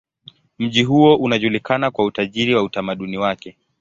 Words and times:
Mji 0.59 0.83
huo 0.83 1.15
unajulikana 1.15 1.91
kwa 1.91 2.05
utajiri 2.05 2.55
wa 2.55 2.63
utamaduni 2.63 3.17
wake. 3.17 3.57